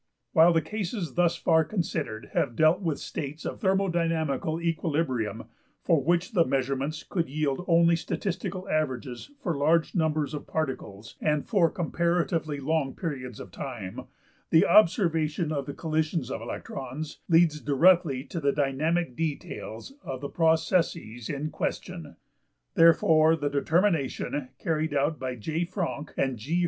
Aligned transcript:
While 0.33 0.51
the 0.51 0.63
cases 0.63 1.13
thus 1.13 1.35
far 1.35 1.63
considered 1.63 2.31
have 2.33 2.55
dealt 2.55 2.81
with 2.81 2.97
states 2.97 3.45
of 3.45 3.59
thermodynamical 3.59 4.59
equilibrium, 4.59 5.43
for 5.83 6.03
which 6.03 6.31
the 6.31 6.43
measurements 6.43 7.03
could 7.03 7.29
yield 7.29 7.63
only 7.67 7.95
statistical 7.95 8.67
averages 8.67 9.29
for 9.43 9.55
large 9.55 9.93
numbers 9.93 10.33
of 10.33 10.47
particles 10.47 11.17
and 11.21 11.47
for 11.47 11.69
comparatively 11.69 12.59
long 12.59 12.95
periods 12.95 13.39
of 13.39 13.51
time, 13.51 14.05
the 14.49 14.65
observation 14.65 15.51
of 15.51 15.67
the 15.67 15.73
collisions 15.75 16.31
of 16.31 16.41
electrons 16.41 17.19
leads 17.29 17.61
directly 17.61 18.23
to 18.23 18.39
the 18.39 18.51
dynamic 18.51 19.15
details 19.15 19.93
of 20.01 20.19
the 20.19 20.29
processes 20.29 21.29
in 21.29 21.51
question. 21.51 22.15
Therefore 22.73 23.35
the 23.35 23.51
determination, 23.51 24.49
carried 24.57 24.95
out 24.95 25.19
by 25.19 25.35
J.~Franck 25.35 26.15
and 26.17 26.39
G. 26.39 26.59